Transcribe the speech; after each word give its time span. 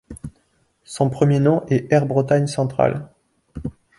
Son 0.83 1.11
premier 1.11 1.39
nom 1.39 1.63
est 1.67 1.91
Air 1.93 2.07
Bretagne 2.07 2.47
centrale. 2.47 3.07